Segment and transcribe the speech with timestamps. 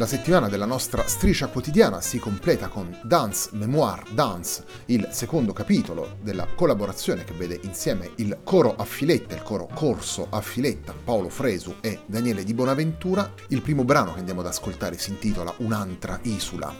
[0.00, 6.16] La settimana della nostra striscia quotidiana si completa con Dance Memoir Dance, il secondo capitolo
[6.22, 11.28] della collaborazione che vede insieme il coro a filetta, il coro corso a filetta, Paolo
[11.28, 13.30] Fresu e Daniele Di Bonaventura.
[13.48, 16.74] Il primo brano che andiamo ad ascoltare si intitola Un'altra isula.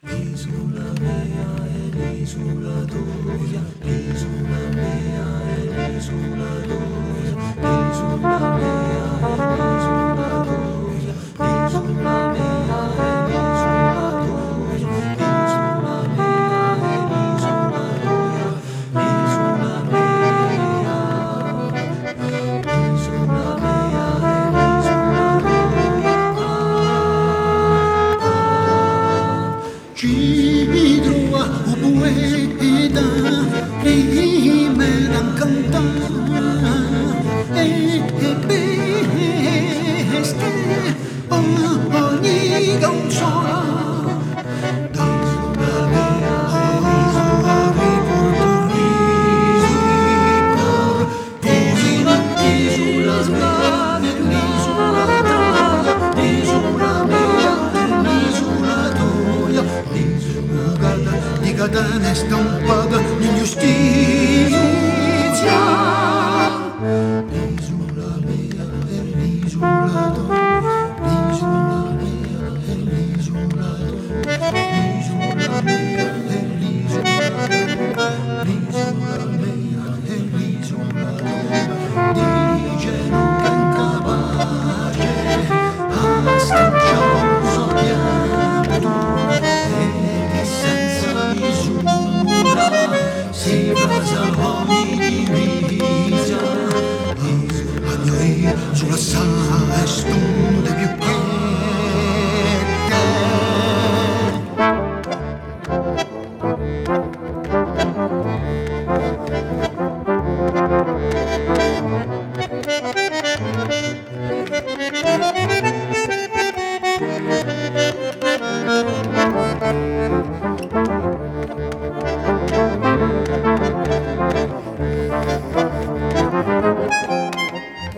[0.00, 3.34] L'isola mea è l'isola tua,
[3.82, 7.03] l'isola mea è l'isola tua,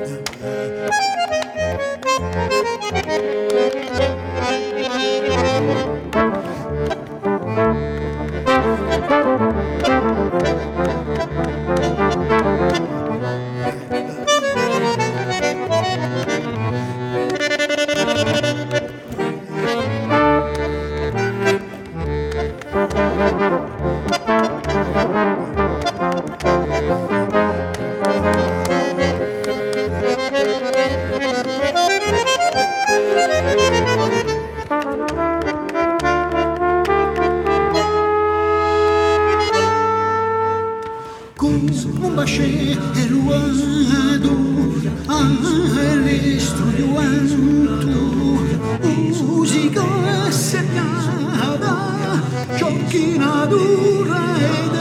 [0.06, 0.95] Yeah.
[41.36, 41.66] con
[41.98, 44.36] Bombaché e Luado,
[45.06, 46.64] all'istruento,
[49.22, 51.74] musica segnava,
[52.56, 54.75] giochina dura ed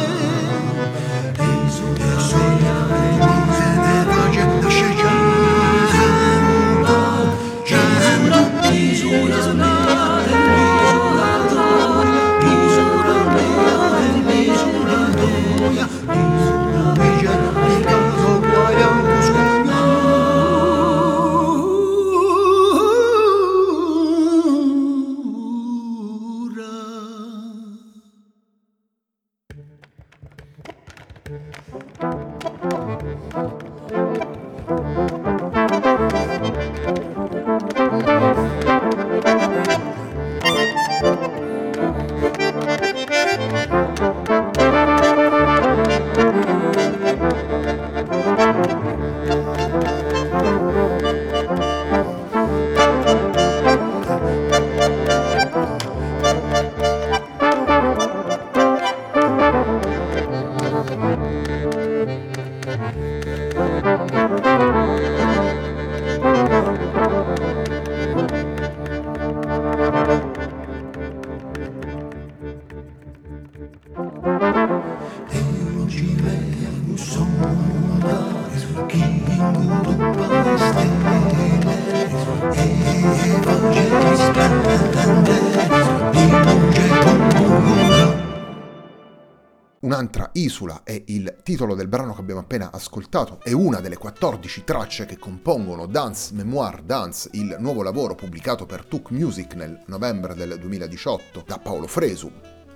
[89.96, 94.66] Un'altra Isula è il titolo del brano che abbiamo appena ascoltato, è una delle 14
[94.66, 100.36] tracce che compongono Dance Memoir Dance, il nuovo lavoro pubblicato per Tuk Music nel novembre
[100.36, 102.30] del 2018 da Paolo Fresu,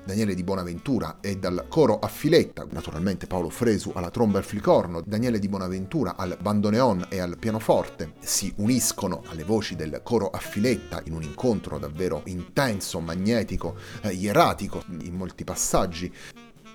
[0.05, 4.47] Daniele Di Bonaventura e dal coro a filetta, naturalmente Paolo Fresu alla tromba e al
[4.47, 10.29] flicorno, Daniele Di Bonaventura al bandoneon e al pianoforte, si uniscono alle voci del coro
[10.29, 16.13] a filetta in un incontro davvero intenso, magnetico, eh, ieratico in molti passaggi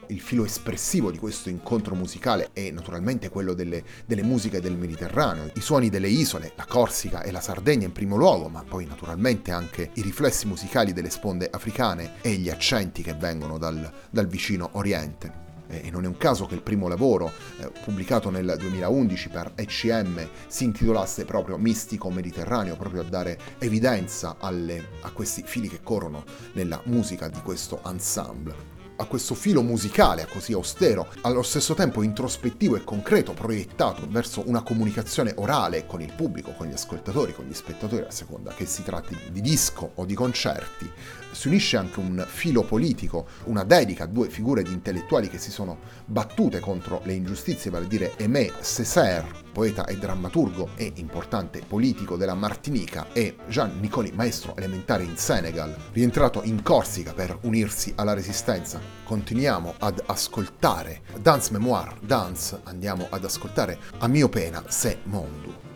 [0.08, 5.50] il filo espressivo di questo incontro musicale è naturalmente quello delle, delle, musiche del Mediterraneo,
[5.54, 9.50] i suoni delle isole, la Corsica e la Sardegna in primo luogo, ma poi naturalmente
[9.50, 14.70] anche i riflessi musicali delle sponde africane e gli accenti che vengono dal, dal vicino
[14.72, 15.42] Oriente.
[15.66, 20.28] E non è un caso che il primo lavoro, eh, pubblicato nel 2011 per ECM,
[20.46, 26.24] si intitolasse proprio Mistico Mediterraneo, proprio a dare evidenza alle, a questi fili che corrono
[26.52, 32.76] nella musica di questo ensemble a questo filo musicale così austero, allo stesso tempo introspettivo
[32.76, 37.54] e concreto, proiettato verso una comunicazione orale con il pubblico, con gli ascoltatori, con gli
[37.54, 40.90] spettatori, a seconda che si tratti di disco o di concerti,
[41.32, 45.50] si unisce anche un filo politico, una dedica a due figure di intellettuali che si
[45.50, 51.62] sono battute contro le ingiustizie, vale a dire Aimé Césaire, poeta e drammaturgo e importante
[51.66, 57.92] politico della Martinica, e Jean Nicoli, maestro elementare in Senegal, rientrato in Corsica per unirsi
[57.94, 58.80] alla resistenza.
[59.04, 65.73] Continuiamo ad ascoltare Dance Memoir, Dance, andiamo ad ascoltare a mio pena Se Mondo.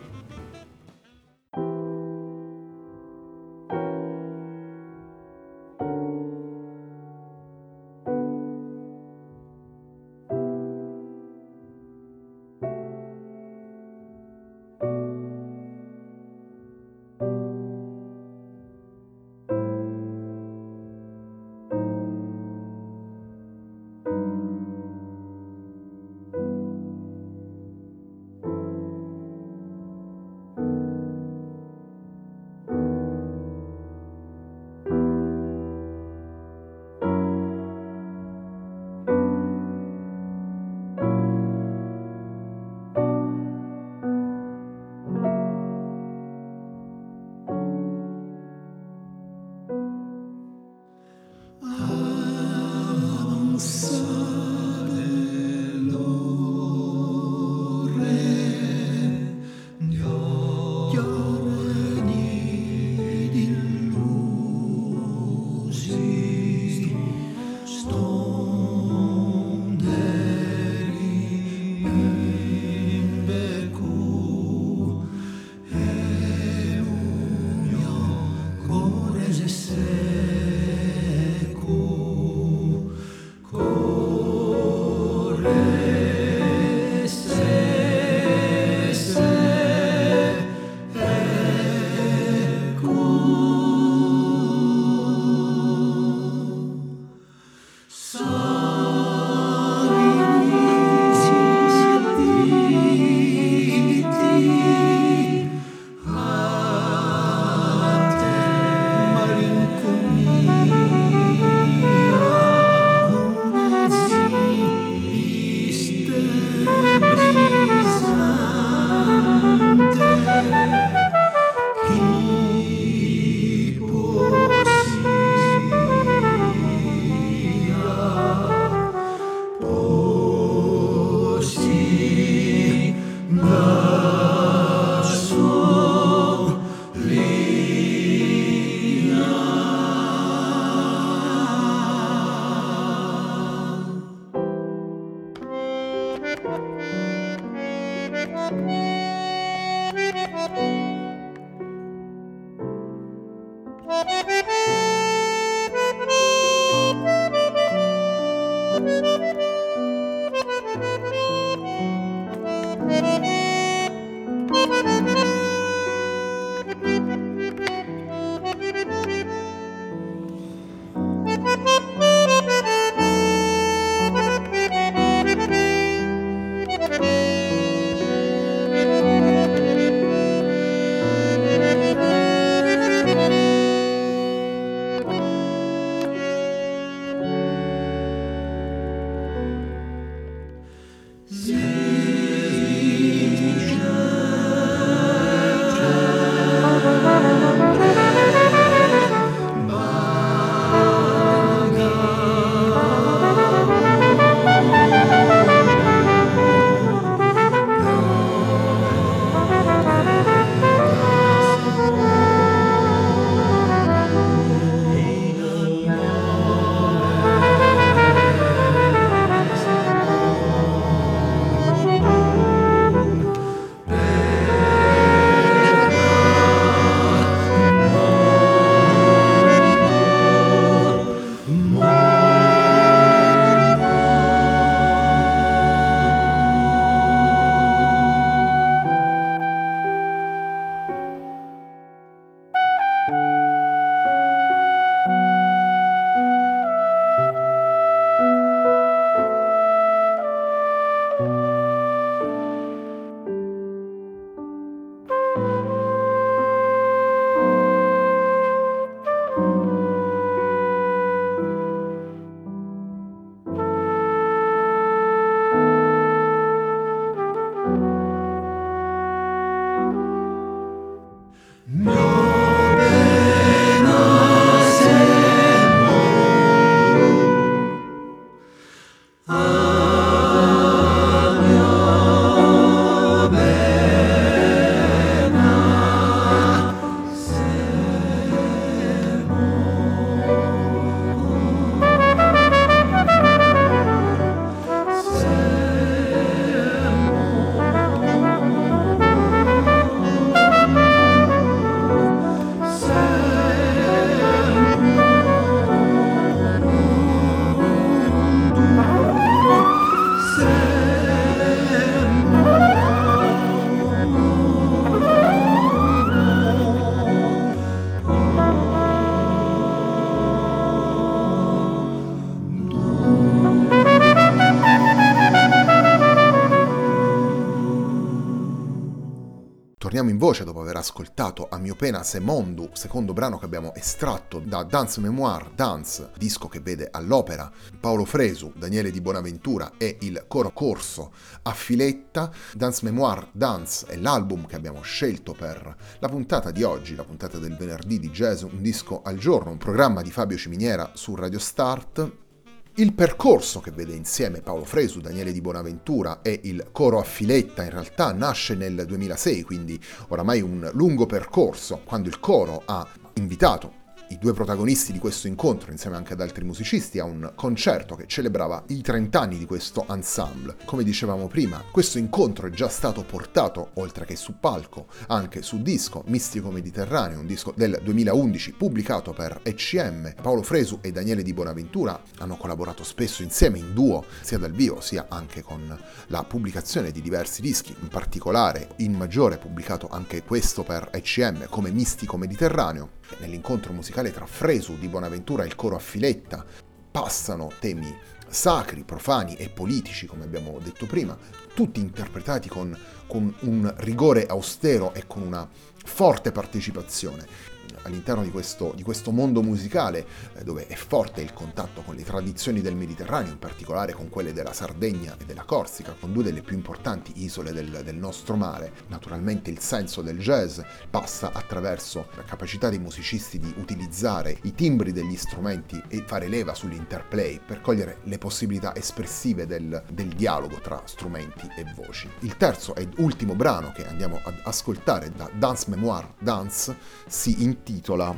[330.09, 334.39] In voce dopo aver ascoltato a mio pena Se Mondu, secondo brano che abbiamo estratto
[334.39, 340.25] da Dance Memoir Dance, disco che vede all'opera Paolo Fresu, Daniele Di Bonaventura e il
[340.27, 341.11] coro corso
[341.43, 342.31] a Filetta.
[342.53, 347.37] Dance Memoir Dance è l'album che abbiamo scelto per la puntata di oggi, la puntata
[347.37, 351.39] del venerdì di Jazz Un disco al giorno, un programma di Fabio Ciminiera su Radio
[351.39, 352.27] Start
[352.75, 357.63] il percorso che vede insieme Paolo Fresu, Daniele Di Bonaventura e il coro a filetta
[357.63, 363.73] in realtà nasce nel 2006, quindi oramai un lungo percorso, quando il coro ha invitato
[364.09, 368.07] i due protagonisti di questo incontro, insieme anche ad altri musicisti, a un concerto che
[368.07, 370.57] celebrava i 30 anni di questo ensemble.
[370.65, 375.61] Come dicevamo prima, questo incontro è già stato portato, oltre che su palco, anche su
[375.61, 380.15] disco Mistico Mediterraneo, un disco del 2011 pubblicato per ECM.
[380.21, 384.81] Paolo Fresu e Daniele Di Bonaventura hanno collaborato spesso insieme in duo, sia dal vivo
[384.81, 390.63] sia anche con la pubblicazione di diversi dischi, in particolare in maggiore pubblicato anche questo
[390.63, 395.79] per ECM come Mistico Mediterraneo nell'incontro musicale tra Fresu di Bonaventura e il coro a
[395.79, 396.45] Filetta.
[396.91, 397.93] Passano temi
[398.27, 401.17] sacri, profani e politici, come abbiamo detto prima,
[401.53, 405.47] tutti interpretati con, con un rigore austero e con una
[405.83, 411.81] forte partecipazione all'interno di questo, di questo mondo musicale eh, dove è forte il contatto
[411.81, 416.11] con le tradizioni del Mediterraneo, in particolare con quelle della Sardegna e della Corsica, con
[416.13, 418.71] due delle più importanti isole del, del nostro mare.
[418.87, 420.59] Naturalmente il senso del jazz
[420.89, 426.53] passa attraverso la capacità dei musicisti di utilizzare i timbri degli strumenti e fare leva
[426.53, 432.09] sull'interplay per cogliere le possibilità espressive del, del dialogo tra strumenti e voci.
[432.19, 436.75] Il terzo ed ultimo brano che andiamo ad ascoltare da Dance Memoir Dance
[437.07, 438.15] si intitola intitola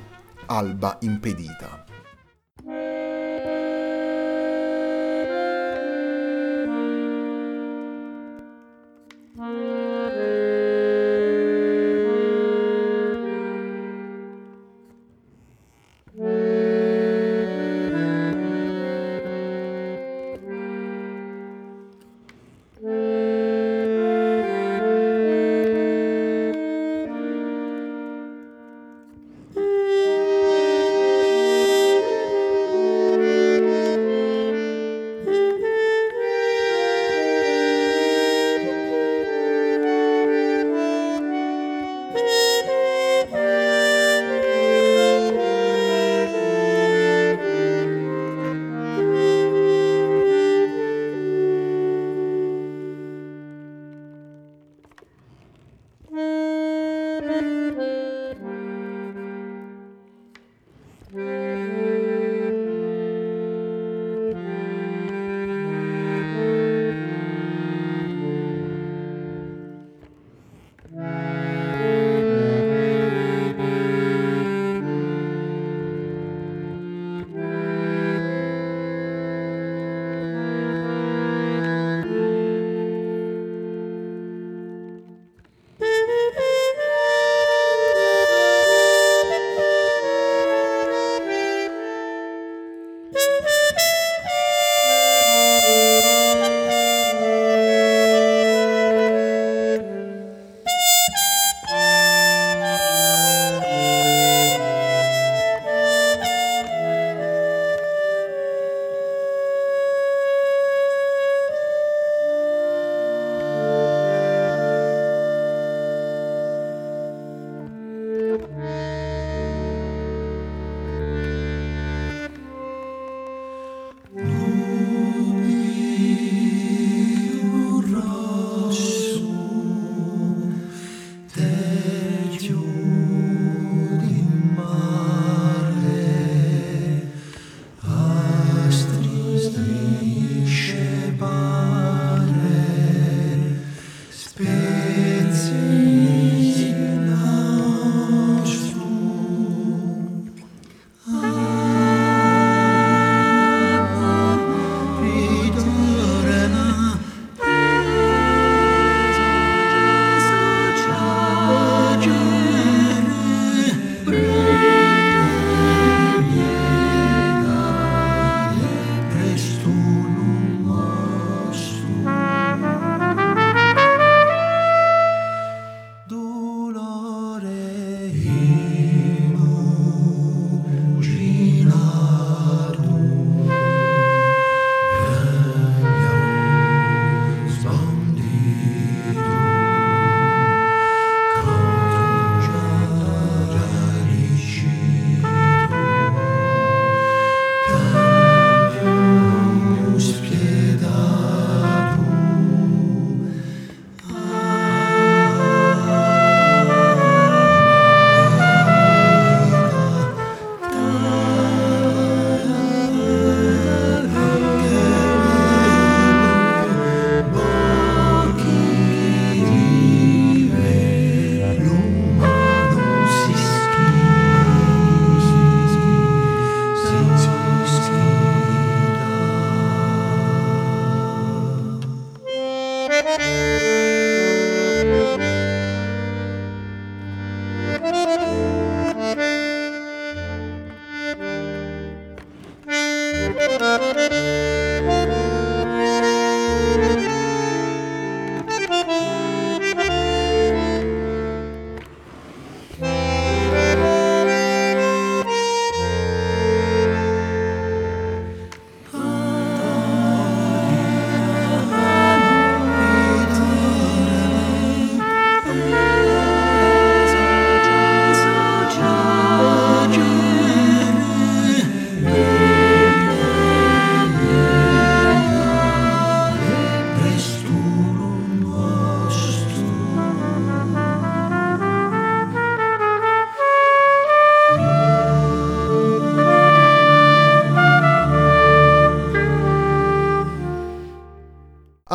[0.48, 1.86] Alba impedita.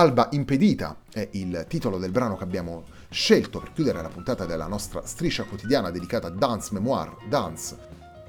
[0.06, 4.68] L'alba impedita è il titolo del brano che abbiamo scelto per chiudere la puntata della
[4.68, 7.76] nostra striscia quotidiana dedicata a Dance Memoir, Dance,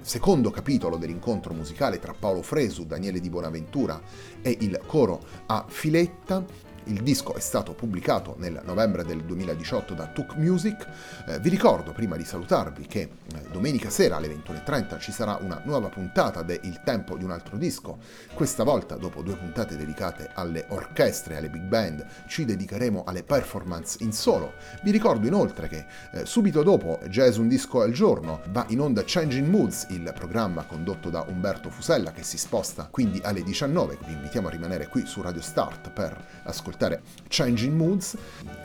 [0.02, 4.02] secondo capitolo dell'incontro musicale tra Paolo Fresu, Daniele Di Bonaventura
[4.42, 6.44] e il coro a Filetta
[6.88, 10.88] il disco è stato pubblicato nel novembre del 2018 da Tuk Music.
[11.28, 13.10] Eh, vi ricordo, prima di salutarvi, che eh,
[13.52, 17.58] domenica sera alle 21.30 ci sarà una nuova puntata de Il tempo di un altro
[17.58, 17.98] disco.
[18.34, 23.24] Questa volta, dopo due puntate dedicate alle orchestre e alle big band, ci dedicheremo alle
[23.24, 24.54] performance in solo.
[24.82, 29.04] Vi ricordo inoltre che eh, subito dopo Jazz un disco al giorno va in onda
[29.06, 33.98] Changing Moods, il programma condotto da Umberto Fusella che si sposta quindi alle 19.
[34.06, 38.18] Vi invitiamo a rimanere qui su Radio Start per ascoltare ascoltare Changing Moods.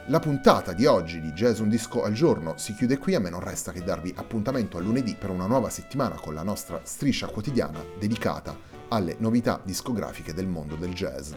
[0.07, 3.31] La puntata di oggi di Jazz Un Disco al Giorno si chiude qui, a me
[3.31, 7.29] non resta che darvi appuntamento a lunedì per una nuova settimana con la nostra striscia
[7.29, 8.55] quotidiana dedicata
[8.88, 11.33] alle novità discografiche del mondo del jazz.